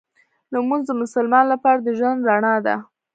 [0.53, 2.75] لمونځ د مسلمان لپاره د ژوند رڼا ده